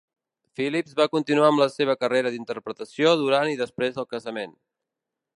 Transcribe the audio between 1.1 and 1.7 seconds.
continuar amb la